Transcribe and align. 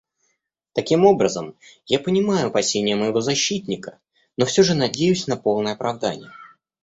Таким 0.73 1.05
образом, 1.05 1.55
я 1.85 1.99
понимаю 1.99 2.47
опасения 2.47 2.95
моего 2.95 3.21
защитника, 3.21 3.99
но 4.35 4.47
все 4.47 4.63
же 4.63 4.73
надеюсь 4.73 5.27
на 5.27 5.37
полное 5.37 5.73
оправдание. 5.73 6.31